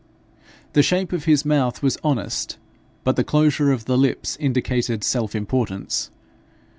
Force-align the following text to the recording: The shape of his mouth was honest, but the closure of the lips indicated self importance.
The 0.73 0.81
shape 0.81 1.13
of 1.13 1.25
his 1.25 1.45
mouth 1.45 1.83
was 1.83 1.99
honest, 2.03 2.57
but 3.03 3.17
the 3.17 3.23
closure 3.23 3.71
of 3.71 3.85
the 3.85 3.99
lips 3.99 4.35
indicated 4.39 5.03
self 5.03 5.35
importance. 5.35 6.09